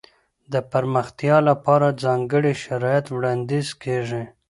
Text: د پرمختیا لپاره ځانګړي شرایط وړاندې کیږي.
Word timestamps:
د 0.51 0.53
پرمختیا 0.71 1.37
لپاره 1.49 1.87
ځانګړي 2.03 2.53
شرایط 2.63 3.05
وړاندې 3.11 3.59
کیږي. 3.83 4.23